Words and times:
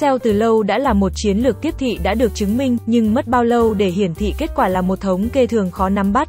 SEO 0.00 0.18
từ 0.18 0.32
lâu 0.32 0.62
đã 0.62 0.78
là 0.78 0.92
một 0.92 1.12
chiến 1.14 1.38
lược 1.38 1.60
tiếp 1.60 1.74
thị 1.78 1.98
đã 2.02 2.14
được 2.14 2.34
chứng 2.34 2.56
minh, 2.56 2.76
nhưng 2.86 3.14
mất 3.14 3.28
bao 3.28 3.44
lâu 3.44 3.74
để 3.74 3.88
hiển 3.88 4.14
thị 4.14 4.34
kết 4.38 4.50
quả 4.54 4.68
là 4.68 4.80
một 4.80 5.00
thống 5.00 5.28
kê 5.28 5.46
thường 5.46 5.70
khó 5.70 5.88
nắm 5.88 6.12
bắt. 6.12 6.28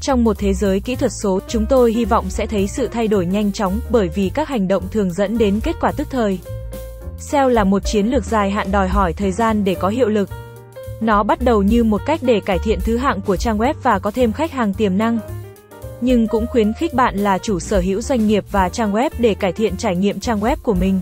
Trong 0.00 0.24
một 0.24 0.38
thế 0.38 0.54
giới 0.54 0.80
kỹ 0.80 0.96
thuật 0.96 1.12
số, 1.22 1.40
chúng 1.48 1.66
tôi 1.66 1.92
hy 1.92 2.04
vọng 2.04 2.30
sẽ 2.30 2.46
thấy 2.46 2.68
sự 2.68 2.88
thay 2.88 3.08
đổi 3.08 3.26
nhanh 3.26 3.52
chóng, 3.52 3.80
bởi 3.90 4.08
vì 4.08 4.30
các 4.34 4.48
hành 4.48 4.68
động 4.68 4.82
thường 4.90 5.12
dẫn 5.12 5.38
đến 5.38 5.60
kết 5.60 5.76
quả 5.80 5.92
tức 5.96 6.08
thời. 6.10 6.38
SEO 7.18 7.48
là 7.48 7.64
một 7.64 7.82
chiến 7.84 8.06
lược 8.06 8.24
dài 8.24 8.50
hạn 8.50 8.72
đòi 8.72 8.88
hỏi 8.88 9.12
thời 9.12 9.32
gian 9.32 9.64
để 9.64 9.74
có 9.74 9.88
hiệu 9.88 10.08
lực. 10.08 10.30
Nó 11.00 11.22
bắt 11.22 11.42
đầu 11.42 11.62
như 11.62 11.84
một 11.84 12.00
cách 12.06 12.20
để 12.22 12.40
cải 12.40 12.58
thiện 12.58 12.78
thứ 12.84 12.96
hạng 12.96 13.20
của 13.20 13.36
trang 13.36 13.58
web 13.58 13.74
và 13.82 13.98
có 13.98 14.10
thêm 14.10 14.32
khách 14.32 14.52
hàng 14.52 14.74
tiềm 14.74 14.98
năng. 14.98 15.18
Nhưng 16.00 16.26
cũng 16.26 16.46
khuyến 16.46 16.72
khích 16.72 16.94
bạn 16.94 17.16
là 17.16 17.38
chủ 17.38 17.60
sở 17.60 17.80
hữu 17.80 18.00
doanh 18.00 18.26
nghiệp 18.26 18.44
và 18.50 18.68
trang 18.68 18.92
web 18.92 19.10
để 19.18 19.34
cải 19.34 19.52
thiện 19.52 19.76
trải 19.76 19.96
nghiệm 19.96 20.20
trang 20.20 20.40
web 20.40 20.56
của 20.62 20.74
mình. 20.74 21.00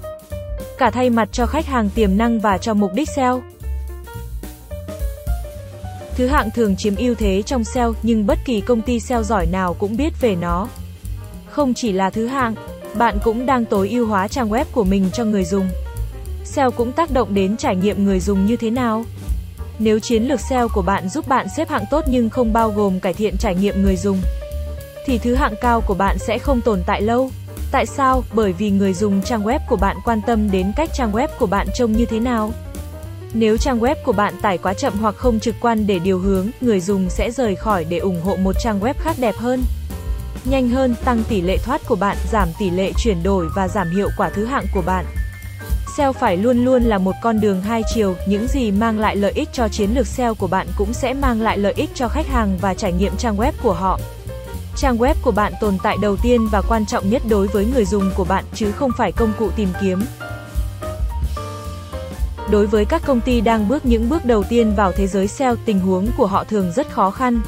Cả 0.81 0.91
thay 0.91 1.11
mặt 1.11 1.29
cho 1.33 1.47
khách 1.47 1.67
hàng 1.67 1.91
tiềm 1.95 2.17
năng 2.17 2.41
và 2.41 2.59
cho 2.59 2.75
mục 2.75 2.91
đích 2.95 3.09
SEO. 3.17 3.43
Thứ 6.17 6.27
hạng 6.27 6.51
thường 6.51 6.77
chiếm 6.77 6.97
ưu 6.97 7.15
thế 7.15 7.43
trong 7.43 7.65
SEO, 7.65 7.95
nhưng 8.03 8.27
bất 8.27 8.39
kỳ 8.45 8.61
công 8.61 8.83
ty 8.83 9.01
SEO 9.01 9.23
giỏi 9.23 9.47
nào 9.47 9.75
cũng 9.75 9.97
biết 9.97 10.13
về 10.21 10.37
nó. 10.37 10.69
Không 11.51 11.75
chỉ 11.75 11.93
là 11.93 12.11
thứ 12.11 12.27
hạng, 12.27 12.55
bạn 12.95 13.19
cũng 13.25 13.47
đang 13.47 13.65
tối 13.65 13.89
ưu 13.89 14.07
hóa 14.07 14.29
trang 14.29 14.51
web 14.51 14.65
của 14.73 14.85
mình 14.85 15.11
cho 15.13 15.25
người 15.25 15.45
dùng. 15.45 15.69
SEO 16.45 16.71
cũng 16.71 16.93
tác 16.93 17.11
động 17.11 17.35
đến 17.35 17.57
trải 17.57 17.77
nghiệm 17.77 18.05
người 18.05 18.21
dùng 18.21 18.47
như 18.47 18.57
thế 18.57 18.71
nào? 18.71 19.05
Nếu 19.79 19.99
chiến 19.99 20.23
lược 20.23 20.41
SEO 20.41 20.69
của 20.69 20.83
bạn 20.83 21.09
giúp 21.09 21.29
bạn 21.29 21.47
xếp 21.57 21.69
hạng 21.69 21.85
tốt 21.91 22.05
nhưng 22.09 22.31
không 22.31 22.53
bao 22.53 22.71
gồm 22.71 23.01
cải 23.01 23.15
thiện 23.15 23.37
trải 23.37 23.55
nghiệm 23.55 23.83
người 23.83 23.97
dùng, 23.97 24.21
thì 25.07 25.19
thứ 25.19 25.35
hạng 25.35 25.55
cao 25.61 25.81
của 25.81 25.95
bạn 25.95 26.19
sẽ 26.19 26.39
không 26.39 26.61
tồn 26.61 26.83
tại 26.87 27.03
lâu. 27.03 27.31
Tại 27.73 27.87
sao? 27.87 28.25
Bởi 28.33 28.53
vì 28.53 28.71
người 28.71 28.95
dùng 28.95 29.23
trang 29.23 29.45
web 29.45 29.59
của 29.69 29.77
bạn 29.77 29.97
quan 30.05 30.21
tâm 30.27 30.51
đến 30.51 30.73
cách 30.77 30.91
trang 30.95 31.13
web 31.13 31.29
của 31.39 31.47
bạn 31.47 31.67
trông 31.75 31.93
như 31.93 32.05
thế 32.05 32.21
nào. 32.21 32.53
Nếu 33.33 33.57
trang 33.57 33.81
web 33.81 33.95
của 34.05 34.13
bạn 34.13 34.35
tải 34.43 34.59
quá 34.59 34.75
chậm 34.75 34.93
hoặc 35.01 35.15
không 35.17 35.41
trực 35.41 35.55
quan 35.61 35.87
để 35.87 35.99
điều 35.99 36.19
hướng, 36.19 36.51
người 36.61 36.81
dùng 36.81 37.11
sẽ 37.11 37.31
rời 37.31 37.57
khỏi 37.57 37.85
để 37.85 37.99
ủng 37.99 38.21
hộ 38.23 38.37
một 38.37 38.57
trang 38.63 38.81
web 38.81 38.95
khác 38.99 39.17
đẹp 39.19 39.35
hơn. 39.37 39.63
Nhanh 40.45 40.69
hơn, 40.69 40.95
tăng 41.05 41.23
tỷ 41.29 41.41
lệ 41.41 41.57
thoát 41.57 41.81
của 41.89 41.97
bạn, 41.97 42.17
giảm 42.33 42.49
tỷ 42.59 42.71
lệ 42.71 42.93
chuyển 42.97 43.23
đổi 43.23 43.49
và 43.57 43.69
giảm 43.69 43.91
hiệu 43.91 44.09
quả 44.17 44.31
thứ 44.31 44.45
hạng 44.45 44.65
của 44.75 44.83
bạn. 44.87 45.05
SEO 45.97 46.13
phải 46.13 46.37
luôn 46.37 46.65
luôn 46.65 46.83
là 46.83 46.99
một 46.99 47.15
con 47.23 47.41
đường 47.41 47.63
hai 47.63 47.83
chiều, 47.95 48.15
những 48.27 48.47
gì 48.49 48.71
mang 48.71 48.99
lại 48.99 49.17
lợi 49.17 49.33
ích 49.35 49.49
cho 49.53 49.69
chiến 49.69 49.91
lược 49.95 50.07
SEO 50.07 50.35
của 50.35 50.47
bạn 50.47 50.67
cũng 50.77 50.93
sẽ 50.93 51.15
mang 51.15 51.41
lại 51.41 51.59
lợi 51.59 51.73
ích 51.77 51.91
cho 51.95 52.09
khách 52.09 52.27
hàng 52.27 52.59
và 52.61 52.75
trải 52.75 52.93
nghiệm 52.93 53.17
trang 53.17 53.37
web 53.37 53.53
của 53.63 53.73
họ. 53.73 53.99
Trang 54.77 54.99
web 54.99 55.15
của 55.23 55.31
bạn 55.31 55.53
tồn 55.61 55.79
tại 55.83 55.97
đầu 56.03 56.17
tiên 56.17 56.49
và 56.53 56.63
quan 56.69 56.87
trọng 56.87 57.11
nhất 57.11 57.23
đối 57.29 57.47
với 57.47 57.67
người 57.75 57.85
dùng 57.85 58.11
của 58.17 58.25
bạn 58.25 58.45
chứ 58.55 58.73
không 58.73 58.91
phải 58.97 59.13
công 59.13 59.33
cụ 59.39 59.51
tìm 59.57 59.69
kiếm. 59.81 60.03
Đối 62.51 62.67
với 62.67 62.85
các 62.85 63.03
công 63.07 63.21
ty 63.21 63.41
đang 63.41 63.69
bước 63.69 63.87
những 63.87 64.09
bước 64.09 64.25
đầu 64.25 64.43
tiên 64.43 64.75
vào 64.77 64.93
thế 64.93 65.07
giới 65.07 65.29
SEO, 65.29 65.57
tình 65.65 65.81
huống 65.81 66.09
của 66.17 66.27
họ 66.27 66.45
thường 66.45 66.73
rất 66.77 66.91
khó 66.91 67.11
khăn. 67.11 67.41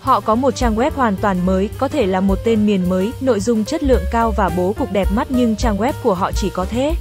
Họ 0.00 0.20
có 0.20 0.34
một 0.34 0.56
trang 0.56 0.76
web 0.76 0.90
hoàn 0.94 1.16
toàn 1.16 1.46
mới, 1.46 1.68
có 1.78 1.88
thể 1.88 2.06
là 2.06 2.20
một 2.20 2.38
tên 2.44 2.66
miền 2.66 2.88
mới, 2.88 3.12
nội 3.20 3.40
dung 3.40 3.64
chất 3.64 3.82
lượng 3.82 4.02
cao 4.12 4.32
và 4.36 4.50
bố 4.56 4.72
cục 4.78 4.92
đẹp 4.92 5.08
mắt 5.14 5.26
nhưng 5.30 5.56
trang 5.56 5.76
web 5.76 5.92
của 6.02 6.14
họ 6.14 6.32
chỉ 6.32 6.50
có 6.50 6.64
thế 6.70 6.94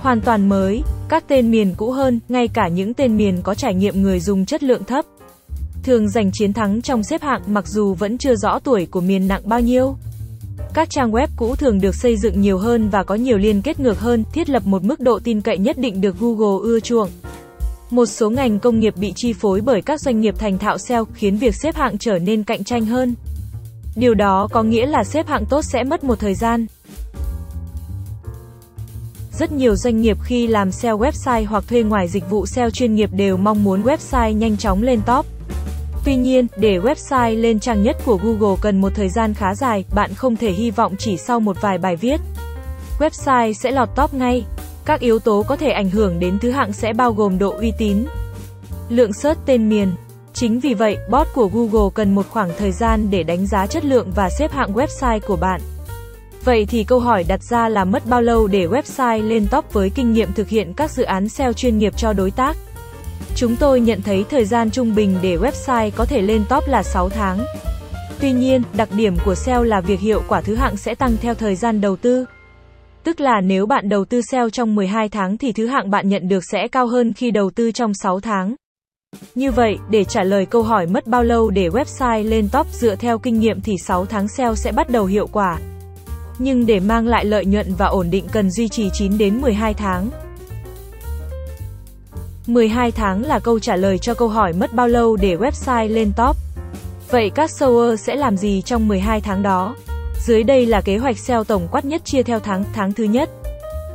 hoàn 0.00 0.20
toàn 0.20 0.48
mới, 0.48 0.82
các 1.08 1.24
tên 1.28 1.50
miền 1.50 1.74
cũ 1.76 1.90
hơn, 1.90 2.20
ngay 2.28 2.48
cả 2.48 2.68
những 2.68 2.94
tên 2.94 3.16
miền 3.16 3.42
có 3.42 3.54
trải 3.54 3.74
nghiệm 3.74 4.02
người 4.02 4.20
dùng 4.20 4.46
chất 4.46 4.62
lượng 4.62 4.84
thấp. 4.84 5.04
Thường 5.82 6.08
giành 6.08 6.30
chiến 6.32 6.52
thắng 6.52 6.82
trong 6.82 7.02
xếp 7.02 7.22
hạng 7.22 7.42
mặc 7.46 7.68
dù 7.68 7.94
vẫn 7.94 8.18
chưa 8.18 8.34
rõ 8.34 8.58
tuổi 8.58 8.86
của 8.86 9.00
miền 9.00 9.28
nặng 9.28 9.42
bao 9.44 9.60
nhiêu. 9.60 9.96
Các 10.74 10.90
trang 10.90 11.12
web 11.12 11.26
cũ 11.36 11.56
thường 11.56 11.80
được 11.80 11.94
xây 11.94 12.16
dựng 12.16 12.40
nhiều 12.40 12.58
hơn 12.58 12.88
và 12.88 13.02
có 13.02 13.14
nhiều 13.14 13.38
liên 13.38 13.62
kết 13.62 13.80
ngược 13.80 14.00
hơn, 14.00 14.24
thiết 14.32 14.50
lập 14.50 14.62
một 14.66 14.84
mức 14.84 15.00
độ 15.00 15.18
tin 15.24 15.40
cậy 15.40 15.58
nhất 15.58 15.78
định 15.78 16.00
được 16.00 16.16
Google 16.20 16.62
ưa 16.62 16.80
chuộng. 16.80 17.10
Một 17.90 18.06
số 18.06 18.30
ngành 18.30 18.58
công 18.58 18.80
nghiệp 18.80 18.94
bị 18.96 19.12
chi 19.12 19.32
phối 19.32 19.60
bởi 19.60 19.82
các 19.82 20.00
doanh 20.00 20.20
nghiệp 20.20 20.34
thành 20.38 20.58
thạo 20.58 20.78
SEO 20.78 21.04
khiến 21.14 21.36
việc 21.36 21.54
xếp 21.54 21.74
hạng 21.74 21.98
trở 21.98 22.18
nên 22.18 22.44
cạnh 22.44 22.64
tranh 22.64 22.86
hơn. 22.86 23.14
Điều 23.96 24.14
đó 24.14 24.48
có 24.52 24.62
nghĩa 24.62 24.86
là 24.86 25.04
xếp 25.04 25.26
hạng 25.26 25.46
tốt 25.46 25.62
sẽ 25.62 25.84
mất 25.84 26.04
một 26.04 26.18
thời 26.20 26.34
gian. 26.34 26.66
Rất 29.38 29.52
nhiều 29.52 29.76
doanh 29.76 30.00
nghiệp 30.00 30.16
khi 30.24 30.46
làm 30.46 30.72
SEO 30.72 30.98
website 30.98 31.46
hoặc 31.46 31.64
thuê 31.68 31.82
ngoài 31.82 32.08
dịch 32.08 32.30
vụ 32.30 32.46
SEO 32.46 32.70
chuyên 32.70 32.94
nghiệp 32.94 33.10
đều 33.12 33.36
mong 33.36 33.64
muốn 33.64 33.82
website 33.82 34.32
nhanh 34.32 34.56
chóng 34.56 34.82
lên 34.82 35.00
top. 35.06 35.26
Tuy 36.04 36.16
nhiên, 36.16 36.46
để 36.56 36.78
website 36.78 37.40
lên 37.40 37.60
trang 37.60 37.82
nhất 37.82 37.96
của 38.04 38.16
Google 38.22 38.56
cần 38.60 38.80
một 38.80 38.92
thời 38.94 39.08
gian 39.08 39.34
khá 39.34 39.54
dài, 39.54 39.84
bạn 39.94 40.14
không 40.14 40.36
thể 40.36 40.50
hy 40.52 40.70
vọng 40.70 40.94
chỉ 40.98 41.16
sau 41.16 41.40
một 41.40 41.60
vài 41.60 41.78
bài 41.78 41.96
viết. 41.96 42.20
Website 42.98 43.52
sẽ 43.52 43.70
lọt 43.70 43.88
top 43.96 44.14
ngay. 44.14 44.44
Các 44.84 45.00
yếu 45.00 45.18
tố 45.18 45.42
có 45.48 45.56
thể 45.56 45.70
ảnh 45.70 45.90
hưởng 45.90 46.18
đến 46.18 46.38
thứ 46.38 46.50
hạng 46.50 46.72
sẽ 46.72 46.92
bao 46.92 47.12
gồm 47.12 47.38
độ 47.38 47.50
uy 47.50 47.72
tín, 47.78 48.04
lượng 48.88 49.12
search 49.12 49.40
tên 49.46 49.68
miền. 49.68 49.92
Chính 50.34 50.60
vì 50.60 50.74
vậy, 50.74 50.98
bot 51.10 51.26
của 51.34 51.48
Google 51.52 51.90
cần 51.94 52.14
một 52.14 52.26
khoảng 52.30 52.50
thời 52.58 52.72
gian 52.72 53.10
để 53.10 53.22
đánh 53.22 53.46
giá 53.46 53.66
chất 53.66 53.84
lượng 53.84 54.12
và 54.14 54.30
xếp 54.30 54.52
hạng 54.52 54.72
website 54.72 55.20
của 55.26 55.36
bạn. 55.36 55.60
Vậy 56.44 56.66
thì 56.66 56.84
câu 56.84 57.00
hỏi 57.00 57.24
đặt 57.28 57.42
ra 57.42 57.68
là 57.68 57.84
mất 57.84 58.06
bao 58.06 58.22
lâu 58.22 58.46
để 58.46 58.66
website 58.66 59.28
lên 59.28 59.46
top 59.50 59.72
với 59.72 59.90
kinh 59.90 60.12
nghiệm 60.12 60.32
thực 60.32 60.48
hiện 60.48 60.72
các 60.74 60.90
dự 60.90 61.02
án 61.02 61.28
SEO 61.28 61.52
chuyên 61.52 61.78
nghiệp 61.78 61.96
cho 61.96 62.12
đối 62.12 62.30
tác? 62.30 62.56
Chúng 63.40 63.56
tôi 63.56 63.80
nhận 63.80 64.02
thấy 64.02 64.24
thời 64.30 64.44
gian 64.44 64.70
trung 64.70 64.94
bình 64.94 65.16
để 65.22 65.36
website 65.36 65.90
có 65.96 66.04
thể 66.04 66.22
lên 66.22 66.44
top 66.48 66.68
là 66.68 66.82
6 66.82 67.08
tháng. 67.08 67.44
Tuy 68.20 68.32
nhiên, 68.32 68.62
đặc 68.76 68.88
điểm 68.96 69.16
của 69.24 69.34
SEO 69.34 69.62
là 69.62 69.80
việc 69.80 70.00
hiệu 70.00 70.22
quả 70.28 70.40
thứ 70.40 70.54
hạng 70.54 70.76
sẽ 70.76 70.94
tăng 70.94 71.16
theo 71.20 71.34
thời 71.34 71.54
gian 71.56 71.80
đầu 71.80 71.96
tư. 71.96 72.24
Tức 73.04 73.20
là 73.20 73.40
nếu 73.40 73.66
bạn 73.66 73.88
đầu 73.88 74.04
tư 74.04 74.22
SEO 74.22 74.50
trong 74.50 74.74
12 74.74 75.08
tháng 75.08 75.38
thì 75.38 75.52
thứ 75.52 75.66
hạng 75.66 75.90
bạn 75.90 76.08
nhận 76.08 76.28
được 76.28 76.44
sẽ 76.52 76.68
cao 76.68 76.86
hơn 76.86 77.12
khi 77.12 77.30
đầu 77.30 77.50
tư 77.50 77.72
trong 77.72 77.94
6 77.94 78.20
tháng. 78.20 78.54
Như 79.34 79.50
vậy, 79.50 79.78
để 79.90 80.04
trả 80.04 80.22
lời 80.22 80.46
câu 80.46 80.62
hỏi 80.62 80.86
mất 80.86 81.06
bao 81.06 81.22
lâu 81.22 81.50
để 81.50 81.68
website 81.68 82.28
lên 82.28 82.48
top 82.52 82.66
dựa 82.72 82.94
theo 82.94 83.18
kinh 83.18 83.38
nghiệm 83.38 83.60
thì 83.60 83.72
6 83.86 84.06
tháng 84.06 84.28
SEO 84.28 84.54
sẽ 84.54 84.72
bắt 84.72 84.90
đầu 84.90 85.04
hiệu 85.04 85.26
quả 85.26 85.58
nhưng 86.38 86.66
để 86.66 86.80
mang 86.80 87.06
lại 87.06 87.24
lợi 87.24 87.44
nhuận 87.44 87.74
và 87.78 87.86
ổn 87.86 88.10
định 88.10 88.24
cần 88.32 88.50
duy 88.50 88.68
trì 88.68 88.90
9 88.92 89.18
đến 89.18 89.40
12 89.40 89.74
tháng. 89.74 90.10
12 92.46 92.92
tháng 92.92 93.24
là 93.24 93.38
câu 93.38 93.58
trả 93.58 93.76
lời 93.76 93.98
cho 93.98 94.14
câu 94.14 94.28
hỏi 94.28 94.52
mất 94.52 94.74
bao 94.74 94.88
lâu 94.88 95.16
để 95.16 95.36
website 95.36 95.94
lên 95.94 96.12
top. 96.16 96.36
Vậy 97.10 97.30
các 97.34 97.50
SEO 97.50 97.96
sẽ 97.96 98.16
làm 98.16 98.36
gì 98.36 98.62
trong 98.62 98.88
12 98.88 99.20
tháng 99.20 99.42
đó? 99.42 99.76
Dưới 100.26 100.42
đây 100.42 100.66
là 100.66 100.80
kế 100.80 100.98
hoạch 100.98 101.18
SEO 101.18 101.44
tổng 101.44 101.68
quát 101.70 101.84
nhất 101.84 102.04
chia 102.04 102.22
theo 102.22 102.40
tháng, 102.40 102.64
tháng 102.72 102.92
thứ 102.92 103.04
nhất. 103.04 103.30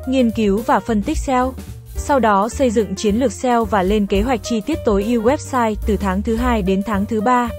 Nghiên 0.07 0.31
cứu 0.31 0.61
và 0.65 0.79
phân 0.79 1.01
tích 1.01 1.17
SEO. 1.17 1.53
Sau 1.95 2.19
đó 2.19 2.49
xây 2.49 2.69
dựng 2.69 2.95
chiến 2.95 3.15
lược 3.15 3.31
SEO 3.31 3.65
và 3.65 3.83
lên 3.83 4.05
kế 4.05 4.21
hoạch 4.21 4.43
chi 4.43 4.61
tiết 4.61 4.77
tối 4.85 5.03
ưu 5.03 5.23
website 5.23 5.75
từ 5.87 5.97
tháng 5.97 6.21
thứ 6.21 6.35
hai 6.35 6.61
đến 6.61 6.81
tháng 6.85 7.05
thứ 7.05 7.21
ba. 7.21 7.49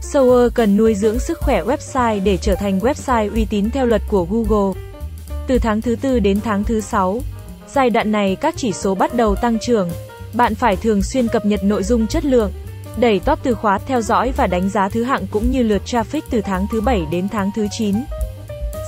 SEO 0.00 0.48
cần 0.54 0.76
nuôi 0.76 0.94
dưỡng 0.94 1.18
sức 1.18 1.38
khỏe 1.38 1.64
website 1.64 2.24
để 2.24 2.36
trở 2.36 2.54
thành 2.54 2.78
website 2.78 3.32
uy 3.32 3.44
tín 3.44 3.70
theo 3.70 3.86
luật 3.86 4.02
của 4.08 4.26
Google. 4.30 4.80
Từ 5.46 5.58
tháng 5.58 5.80
thứ 5.80 5.96
tư 5.96 6.18
đến 6.18 6.40
tháng 6.40 6.64
thứ 6.64 6.80
6, 6.80 7.20
giai 7.74 7.90
đoạn 7.90 8.12
này 8.12 8.36
các 8.36 8.54
chỉ 8.56 8.72
số 8.72 8.94
bắt 8.94 9.14
đầu 9.14 9.34
tăng 9.34 9.58
trưởng. 9.58 9.88
Bạn 10.32 10.54
phải 10.54 10.76
thường 10.76 11.02
xuyên 11.02 11.28
cập 11.28 11.46
nhật 11.46 11.64
nội 11.64 11.82
dung 11.82 12.06
chất 12.06 12.24
lượng, 12.24 12.52
đẩy 13.00 13.20
top 13.20 13.38
từ 13.42 13.54
khóa, 13.54 13.78
theo 13.86 14.00
dõi 14.00 14.32
và 14.36 14.46
đánh 14.46 14.68
giá 14.68 14.88
thứ 14.88 15.02
hạng 15.04 15.26
cũng 15.26 15.50
như 15.50 15.62
lượt 15.62 15.82
traffic 15.86 16.20
từ 16.30 16.40
tháng 16.40 16.66
thứ 16.72 16.80
7 16.80 17.02
đến 17.10 17.28
tháng 17.28 17.50
thứ 17.56 17.66
9. 17.78 17.94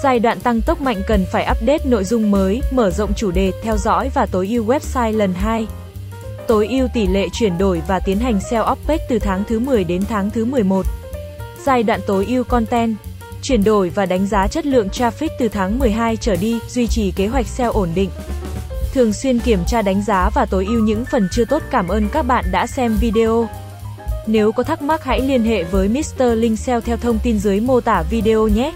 Giai 0.03 0.19
đoạn 0.19 0.41
tăng 0.41 0.61
tốc 0.61 0.81
mạnh 0.81 1.03
cần 1.06 1.25
phải 1.33 1.47
update 1.51 1.84
nội 1.84 2.05
dung 2.05 2.31
mới, 2.31 2.62
mở 2.73 2.91
rộng 2.91 3.15
chủ 3.15 3.31
đề, 3.31 3.53
theo 3.62 3.77
dõi 3.77 4.11
và 4.15 4.27
tối 4.27 4.49
ưu 4.49 4.65
website 4.67 5.17
lần 5.17 5.34
2. 5.34 5.67
Tối 6.49 6.69
ưu 6.71 6.89
tỷ 6.95 7.06
lệ 7.06 7.27
chuyển 7.33 7.59
đổi 7.59 7.83
và 7.89 8.01
tiến 8.01 8.19
hành 8.19 8.41
SEO 8.41 8.72
update 8.72 9.07
từ 9.09 9.19
tháng 9.19 9.45
thứ 9.49 9.59
10 9.59 9.84
đến 9.84 10.03
tháng 10.09 10.31
thứ 10.31 10.45
11. 10.45 10.87
Giai 11.65 11.83
đoạn 11.83 12.01
tối 12.07 12.27
ưu 12.28 12.45
content, 12.45 12.97
chuyển 13.43 13.65
đổi 13.65 13.89
và 13.89 14.07
đánh 14.07 14.27
giá 14.27 14.48
chất 14.48 14.66
lượng 14.66 14.89
traffic 14.89 15.28
từ 15.39 15.48
tháng 15.48 15.78
12 15.78 16.16
trở 16.16 16.36
đi, 16.36 16.59
duy 16.69 16.86
trì 16.86 17.10
kế 17.10 17.27
hoạch 17.27 17.47
SEO 17.47 17.72
ổn 17.72 17.89
định. 17.95 18.10
Thường 18.95 19.13
xuyên 19.13 19.39
kiểm 19.39 19.59
tra 19.66 19.83
đánh 19.83 20.03
giá 20.03 20.31
và 20.34 20.47
tối 20.47 20.65
ưu 20.65 20.81
những 20.81 21.04
phần 21.04 21.28
chưa 21.33 21.45
tốt. 21.45 21.63
Cảm 21.71 21.89
ơn 21.89 22.09
các 22.13 22.22
bạn 22.22 22.45
đã 22.53 22.66
xem 22.66 22.97
video. 23.01 23.48
Nếu 24.27 24.53
có 24.53 24.63
thắc 24.63 24.83
mắc 24.83 25.04
hãy 25.04 25.21
liên 25.21 25.42
hệ 25.42 25.65
với 25.65 25.89
Mr. 25.89 26.22
Linh 26.34 26.57
SEO 26.57 26.81
theo 26.81 26.97
thông 26.97 27.19
tin 27.22 27.39
dưới 27.39 27.60
mô 27.60 27.81
tả 27.81 28.03
video 28.10 28.48
nhé. 28.48 28.72